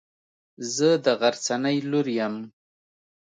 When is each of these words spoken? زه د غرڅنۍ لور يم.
زه 0.75 0.89
د 1.05 1.07
غرڅنۍ 1.19 1.77
لور 1.91 2.07
يم. 2.19 2.35